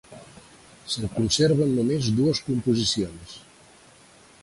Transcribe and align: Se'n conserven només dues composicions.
Se'n 0.93 1.11
conserven 1.17 1.77
només 1.81 2.09
dues 2.23 2.43
composicions. 2.51 3.41